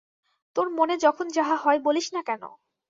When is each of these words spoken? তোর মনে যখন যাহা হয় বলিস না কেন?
তোর 0.55 0.67
মনে 0.69 0.95
যখন 0.97 1.25
যাহা 1.29 1.55
হয় 1.55 1.79
বলিস 1.79 2.07
না 2.15 2.21
কেন? 2.23 2.43